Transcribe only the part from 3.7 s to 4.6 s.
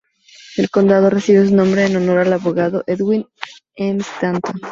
M. Stanton.